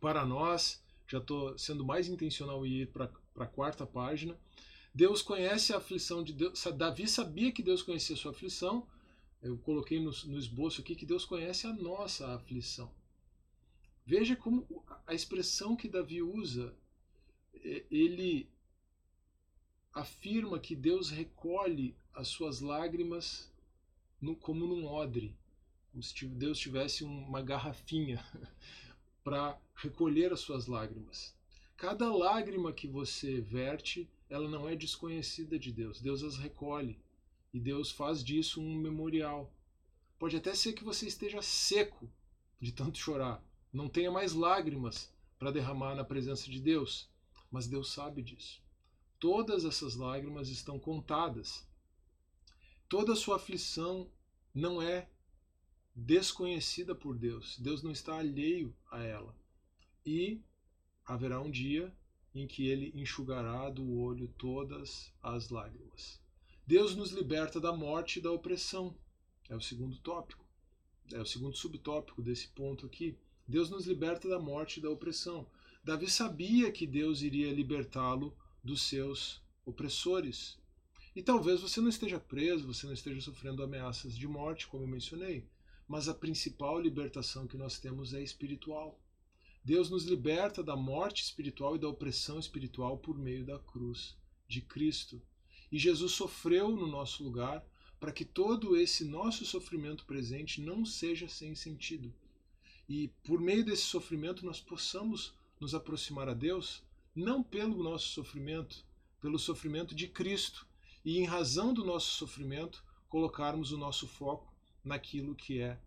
para 0.00 0.24
nós, 0.24 0.82
já 1.06 1.18
estou 1.18 1.58
sendo 1.58 1.84
mais 1.84 2.08
intencional 2.08 2.64
em 2.64 2.82
ir 2.82 2.86
para 2.86 3.10
a 3.36 3.46
quarta 3.46 3.84
página. 3.84 4.38
Deus 4.94 5.20
conhece 5.20 5.72
a 5.72 5.78
aflição 5.78 6.22
de 6.22 6.32
Deus. 6.32 6.62
Davi 6.76 7.08
sabia 7.08 7.52
que 7.52 7.62
Deus 7.62 7.82
conhecia 7.82 8.14
a 8.14 8.18
sua 8.18 8.30
aflição, 8.30 8.86
eu 9.42 9.58
coloquei 9.58 9.98
no, 9.98 10.12
no 10.26 10.38
esboço 10.38 10.80
aqui 10.80 10.94
que 10.94 11.04
Deus 11.04 11.24
conhece 11.24 11.66
a 11.66 11.72
nossa 11.72 12.34
aflição. 12.34 12.90
Veja 14.06 14.36
como 14.36 14.66
a 15.06 15.14
expressão 15.14 15.76
que 15.76 15.88
Davi 15.88 16.22
usa, 16.22 16.74
é, 17.54 17.84
ele 17.90 18.48
afirma 19.92 20.58
que 20.58 20.74
Deus 20.74 21.10
recolhe 21.10 21.94
as 22.14 22.28
suas 22.28 22.60
lágrimas 22.60 23.50
no, 24.20 24.36
como 24.36 24.66
num 24.66 24.86
odre, 24.86 25.36
como 25.90 26.02
se 26.02 26.26
Deus 26.26 26.58
tivesse 26.58 27.04
uma 27.04 27.42
garrafinha 27.42 28.24
para 29.24 29.58
recolher 29.74 30.32
as 30.32 30.40
suas 30.40 30.66
lágrimas. 30.66 31.34
Cada 31.76 32.14
lágrima 32.14 32.72
que 32.72 32.86
você 32.86 33.40
verte, 33.40 34.08
ela 34.30 34.48
não 34.48 34.68
é 34.68 34.76
desconhecida 34.76 35.58
de 35.58 35.72
Deus. 35.72 36.00
Deus 36.00 36.22
as 36.22 36.36
recolhe. 36.36 36.98
E 37.52 37.60
Deus 37.60 37.90
faz 37.90 38.24
disso 38.24 38.60
um 38.60 38.74
memorial. 38.74 39.52
Pode 40.18 40.36
até 40.36 40.54
ser 40.54 40.72
que 40.72 40.84
você 40.84 41.06
esteja 41.06 41.42
seco 41.42 42.10
de 42.60 42.70
tanto 42.70 42.96
chorar, 42.96 43.44
não 43.72 43.88
tenha 43.88 44.10
mais 44.10 44.32
lágrimas 44.32 45.12
para 45.36 45.50
derramar 45.50 45.96
na 45.96 46.04
presença 46.04 46.48
de 46.48 46.60
Deus, 46.60 47.10
mas 47.50 47.66
Deus 47.66 47.92
sabe 47.92 48.22
disso. 48.22 48.62
Todas 49.18 49.64
essas 49.64 49.96
lágrimas 49.96 50.48
estão 50.48 50.78
contadas. 50.78 51.66
Toda 52.88 53.14
a 53.14 53.16
sua 53.16 53.36
aflição 53.36 54.08
não 54.54 54.80
é 54.80 55.08
desconhecida 55.94 56.94
por 56.94 57.18
Deus. 57.18 57.58
Deus 57.58 57.82
não 57.82 57.90
está 57.90 58.18
alheio 58.18 58.72
a 58.90 59.02
ela. 59.02 59.36
E 60.06 60.40
haverá 61.04 61.40
um 61.40 61.50
dia 61.50 61.92
em 62.32 62.46
que 62.46 62.68
ele 62.68 62.92
enxugará 62.94 63.68
do 63.68 63.98
olho 63.98 64.28
todas 64.38 65.12
as 65.20 65.50
lágrimas. 65.50 66.21
Deus 66.66 66.94
nos 66.94 67.10
liberta 67.10 67.60
da 67.60 67.72
morte 67.72 68.18
e 68.18 68.22
da 68.22 68.30
opressão. 68.30 68.96
É 69.48 69.56
o 69.56 69.60
segundo 69.60 69.98
tópico. 69.98 70.44
É 71.12 71.20
o 71.20 71.26
segundo 71.26 71.56
subtópico 71.56 72.22
desse 72.22 72.48
ponto 72.48 72.86
aqui. 72.86 73.18
Deus 73.46 73.68
nos 73.68 73.86
liberta 73.86 74.28
da 74.28 74.38
morte 74.38 74.78
e 74.78 74.82
da 74.82 74.88
opressão. 74.88 75.46
Davi 75.82 76.08
sabia 76.08 76.70
que 76.70 76.86
Deus 76.86 77.22
iria 77.22 77.52
libertá-lo 77.52 78.36
dos 78.62 78.82
seus 78.82 79.42
opressores. 79.66 80.56
E 81.14 81.22
talvez 81.22 81.60
você 81.60 81.80
não 81.80 81.88
esteja 81.88 82.18
preso, 82.18 82.72
você 82.72 82.86
não 82.86 82.94
esteja 82.94 83.20
sofrendo 83.20 83.62
ameaças 83.62 84.16
de 84.16 84.26
morte, 84.26 84.66
como 84.68 84.84
eu 84.84 84.88
mencionei, 84.88 85.46
mas 85.86 86.08
a 86.08 86.14
principal 86.14 86.80
libertação 86.80 87.46
que 87.46 87.56
nós 87.56 87.78
temos 87.78 88.14
é 88.14 88.22
espiritual. 88.22 88.98
Deus 89.64 89.90
nos 89.90 90.04
liberta 90.04 90.62
da 90.62 90.76
morte 90.76 91.22
espiritual 91.22 91.76
e 91.76 91.78
da 91.78 91.88
opressão 91.88 92.38
espiritual 92.38 92.96
por 92.98 93.18
meio 93.18 93.44
da 93.44 93.58
cruz 93.58 94.16
de 94.48 94.60
Cristo. 94.60 95.20
E 95.72 95.78
Jesus 95.78 96.12
sofreu 96.12 96.70
no 96.70 96.86
nosso 96.86 97.24
lugar 97.24 97.66
para 97.98 98.12
que 98.12 98.24
todo 98.24 98.76
esse 98.76 99.04
nosso 99.04 99.46
sofrimento 99.46 100.04
presente 100.04 100.60
não 100.60 100.84
seja 100.84 101.28
sem 101.28 101.54
sentido. 101.54 102.12
E 102.88 103.08
por 103.24 103.40
meio 103.40 103.64
desse 103.64 103.84
sofrimento 103.84 104.44
nós 104.44 104.60
possamos 104.60 105.32
nos 105.58 105.74
aproximar 105.74 106.28
a 106.28 106.34
Deus, 106.34 106.82
não 107.14 107.42
pelo 107.42 107.82
nosso 107.82 108.08
sofrimento, 108.08 108.84
pelo 109.20 109.38
sofrimento 109.38 109.94
de 109.94 110.08
Cristo, 110.08 110.66
e 111.04 111.18
em 111.18 111.24
razão 111.24 111.72
do 111.72 111.84
nosso 111.84 112.16
sofrimento, 112.16 112.84
colocarmos 113.08 113.72
o 113.72 113.78
nosso 113.78 114.06
foco 114.06 114.52
naquilo 114.84 115.34
que 115.34 115.60
é 115.60 115.78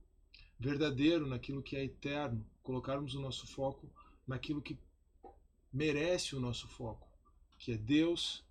verdadeiro, 0.58 1.28
naquilo 1.28 1.62
que 1.62 1.76
é 1.76 1.84
eterno, 1.84 2.46
colocarmos 2.64 3.14
o 3.14 3.22
nosso 3.22 3.46
foco 3.46 3.90
naquilo 4.26 4.62
que 4.62 4.80
merece 5.72 6.36
o 6.36 6.40
nosso 6.40 6.68
foco, 6.70 7.08
que 7.58 7.74
é 7.74 7.78
Deus, 7.78 8.45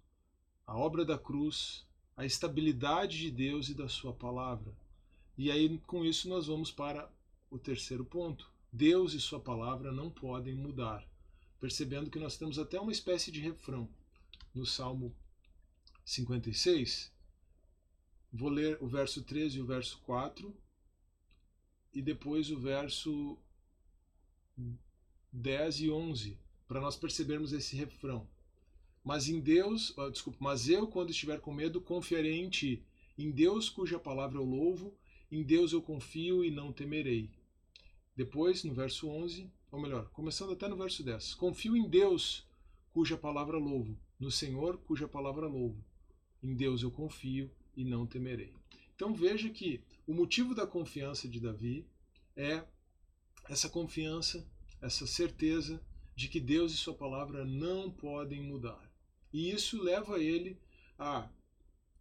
a 0.66 0.76
obra 0.76 1.04
da 1.04 1.18
cruz, 1.18 1.84
a 2.16 2.24
estabilidade 2.24 3.18
de 3.18 3.30
Deus 3.30 3.68
e 3.68 3.74
da 3.74 3.88
Sua 3.88 4.12
palavra. 4.12 4.72
E 5.36 5.50
aí, 5.50 5.78
com 5.86 6.04
isso, 6.04 6.28
nós 6.28 6.46
vamos 6.46 6.70
para 6.70 7.10
o 7.50 7.58
terceiro 7.58 8.04
ponto. 8.04 8.50
Deus 8.72 9.14
e 9.14 9.20
Sua 9.20 9.40
palavra 9.40 9.92
não 9.92 10.10
podem 10.10 10.54
mudar. 10.54 11.06
Percebendo 11.60 12.10
que 12.10 12.18
nós 12.18 12.36
temos 12.36 12.58
até 12.58 12.80
uma 12.80 12.92
espécie 12.92 13.30
de 13.30 13.40
refrão 13.40 13.88
no 14.54 14.66
Salmo 14.66 15.14
56. 16.04 17.12
Vou 18.32 18.48
ler 18.48 18.78
o 18.80 18.86
verso 18.86 19.22
13 19.22 19.58
e 19.58 19.60
o 19.60 19.66
verso 19.66 19.98
4 20.00 20.54
e 21.92 22.02
depois 22.02 22.50
o 22.50 22.58
verso 22.58 23.38
10 25.32 25.80
e 25.80 25.90
11, 25.90 26.38
para 26.66 26.80
nós 26.80 26.96
percebermos 26.96 27.52
esse 27.52 27.76
refrão. 27.76 28.26
Mas 29.04 29.28
em 29.28 29.38
Deus, 29.38 29.92
oh, 29.98 30.08
desculpa, 30.08 30.38
mas 30.40 30.68
eu 30.68 30.88
quando 30.88 31.10
estiver 31.10 31.38
com 31.38 31.52
medo 31.52 31.78
confiarei 31.78 32.40
em 32.40 32.48
ti, 32.48 32.82
em 33.18 33.30
Deus 33.30 33.68
cuja 33.68 33.98
palavra 33.98 34.38
eu 34.38 34.44
louvo, 34.44 34.96
em 35.30 35.42
Deus 35.42 35.72
eu 35.72 35.82
confio 35.82 36.42
e 36.42 36.50
não 36.50 36.72
temerei. 36.72 37.30
Depois, 38.16 38.64
no 38.64 38.72
verso 38.72 39.08
11, 39.08 39.50
ou 39.70 39.80
melhor, 39.80 40.08
começando 40.10 40.52
até 40.52 40.66
no 40.68 40.76
verso 40.76 41.02
10, 41.02 41.34
confio 41.34 41.76
em 41.76 41.86
Deus 41.86 42.46
cuja 42.92 43.18
palavra 43.18 43.58
louvo, 43.58 43.98
no 44.18 44.30
Senhor 44.30 44.78
cuja 44.78 45.06
palavra 45.06 45.46
louvo. 45.46 45.84
Em 46.42 46.54
Deus 46.54 46.82
eu 46.82 46.90
confio 46.90 47.50
e 47.76 47.84
não 47.84 48.06
temerei. 48.06 48.54
Então 48.94 49.12
veja 49.12 49.50
que 49.50 49.82
o 50.06 50.14
motivo 50.14 50.54
da 50.54 50.66
confiança 50.66 51.28
de 51.28 51.40
Davi 51.40 51.86
é 52.36 52.64
essa 53.48 53.68
confiança, 53.68 54.48
essa 54.80 55.06
certeza 55.06 55.82
de 56.14 56.28
que 56.28 56.40
Deus 56.40 56.72
e 56.72 56.76
Sua 56.76 56.94
palavra 56.94 57.44
não 57.44 57.90
podem 57.90 58.40
mudar. 58.40 58.93
E 59.34 59.50
isso 59.50 59.82
leva 59.82 60.20
ele 60.20 60.56
a 60.96 61.28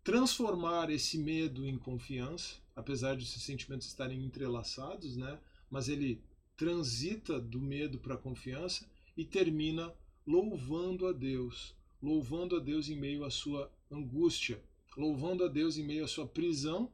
transformar 0.03 0.91
esse 0.91 1.17
medo 1.17 1.67
em 1.67 1.79
confiança, 1.79 2.57
apesar 2.75 3.17
de 3.17 3.23
esses 3.23 3.41
sentimentos 3.41 3.87
estarem 3.87 4.23
entrelaçados, 4.23 5.17
né? 5.17 5.39
Mas 5.67 5.89
ele 5.89 6.21
transita 6.55 7.41
do 7.41 7.59
medo 7.59 7.97
para 7.97 8.13
a 8.13 8.19
confiança 8.19 8.87
e 9.17 9.25
termina 9.25 9.91
louvando 10.27 11.07
a 11.07 11.11
Deus, 11.11 11.75
louvando 11.99 12.55
a 12.55 12.59
Deus 12.59 12.87
em 12.87 12.95
meio 12.95 13.25
à 13.25 13.31
sua 13.31 13.71
angústia, 13.89 14.63
louvando 14.95 15.43
a 15.43 15.47
Deus 15.47 15.75
em 15.75 15.83
meio 15.83 16.03
à 16.03 16.07
sua 16.07 16.27
prisão, 16.27 16.93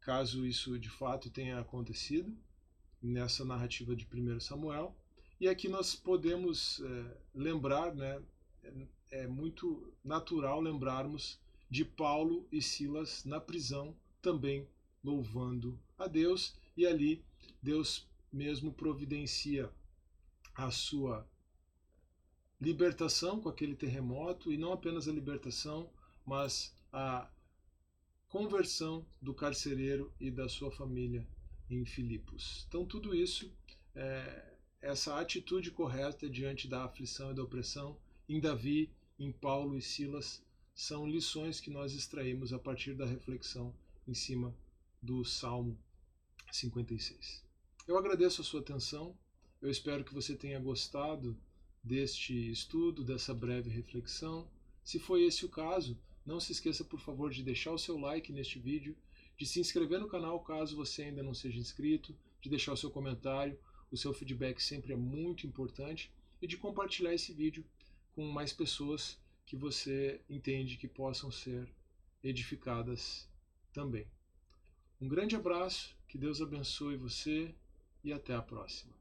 caso 0.00 0.44
isso 0.44 0.78
de 0.78 0.90
fato 0.90 1.30
tenha 1.30 1.58
acontecido 1.58 2.36
nessa 3.00 3.46
narrativa 3.46 3.96
de 3.96 4.06
1 4.06 4.40
Samuel. 4.40 4.94
E 5.40 5.48
aqui 5.48 5.70
nós 5.70 5.94
podemos 5.94 6.80
é, 6.80 7.16
lembrar, 7.34 7.94
né, 7.94 8.20
é 9.10 9.26
muito 9.26 9.92
natural 10.04 10.60
lembrarmos 10.60 11.38
de 11.70 11.84
Paulo 11.84 12.46
e 12.50 12.62
Silas 12.62 13.24
na 13.24 13.40
prisão, 13.40 13.94
também 14.22 14.66
louvando 15.02 15.78
a 15.98 16.06
Deus, 16.06 16.54
e 16.76 16.86
ali 16.86 17.22
Deus 17.62 18.06
mesmo 18.32 18.72
providencia 18.72 19.70
a 20.54 20.70
sua 20.70 21.26
libertação 22.60 23.40
com 23.40 23.48
aquele 23.48 23.74
terremoto, 23.74 24.52
e 24.52 24.56
não 24.56 24.72
apenas 24.72 25.08
a 25.08 25.12
libertação, 25.12 25.88
mas 26.26 26.74
a 26.92 27.28
conversão 28.28 29.06
do 29.22 29.32
carcereiro 29.32 30.12
e 30.20 30.30
da 30.30 30.48
sua 30.48 30.70
família 30.70 31.26
em 31.70 31.84
Filipos. 31.84 32.64
Então, 32.68 32.84
tudo 32.84 33.14
isso, 33.14 33.50
é, 33.94 34.54
essa 34.80 35.18
atitude 35.18 35.70
correta 35.70 36.28
diante 36.28 36.68
da 36.68 36.84
aflição 36.84 37.30
e 37.30 37.34
da 37.34 37.42
opressão, 37.42 37.96
em 38.28 38.38
Davi, 38.38 38.90
em 39.18 39.32
Paulo 39.32 39.76
e 39.76 39.80
Silas, 39.80 40.42
são 40.74 41.08
lições 41.08 41.60
que 41.60 41.70
nós 41.70 41.94
extraímos 41.94 42.52
a 42.52 42.58
partir 42.58 42.94
da 42.94 43.06
reflexão 43.06 43.74
em 44.06 44.14
cima 44.14 44.54
do 45.02 45.24
Salmo 45.24 45.78
56. 46.52 47.42
Eu 47.86 47.96
agradeço 47.96 48.42
a 48.42 48.44
sua 48.44 48.60
atenção, 48.60 49.16
eu 49.62 49.70
espero 49.70 50.04
que 50.04 50.12
você 50.12 50.36
tenha 50.36 50.60
gostado 50.60 51.36
deste 51.82 52.50
estudo, 52.50 53.02
dessa 53.02 53.32
breve 53.34 53.70
reflexão. 53.70 54.48
Se 54.84 54.98
foi 54.98 55.24
esse 55.24 55.46
o 55.46 55.48
caso, 55.48 55.98
não 56.24 56.38
se 56.38 56.52
esqueça, 56.52 56.84
por 56.84 57.00
favor, 57.00 57.30
de 57.30 57.42
deixar 57.42 57.72
o 57.72 57.78
seu 57.78 57.98
like 57.98 58.30
neste 58.30 58.58
vídeo, 58.58 58.94
de 59.38 59.46
se 59.46 59.58
inscrever 59.58 59.98
no 59.98 60.08
canal 60.08 60.38
caso 60.40 60.76
você 60.76 61.04
ainda 61.04 61.22
não 61.22 61.32
seja 61.32 61.58
inscrito, 61.58 62.14
de 62.42 62.50
deixar 62.50 62.72
o 62.72 62.76
seu 62.76 62.90
comentário, 62.90 63.58
o 63.90 63.96
seu 63.96 64.12
feedback 64.12 64.62
sempre 64.62 64.92
é 64.92 64.96
muito 64.96 65.46
importante, 65.46 66.12
e 66.40 66.46
de 66.46 66.56
compartilhar 66.56 67.14
esse 67.14 67.32
vídeo 67.32 67.64
com 68.18 68.24
mais 68.24 68.52
pessoas 68.52 69.16
que 69.46 69.54
você 69.54 70.20
entende 70.28 70.76
que 70.76 70.88
possam 70.88 71.30
ser 71.30 71.72
edificadas 72.20 73.28
também. 73.72 74.08
Um 75.00 75.06
grande 75.06 75.36
abraço, 75.36 75.96
que 76.08 76.18
Deus 76.18 76.42
abençoe 76.42 76.96
você 76.96 77.54
e 78.02 78.12
até 78.12 78.34
a 78.34 78.42
próxima. 78.42 78.97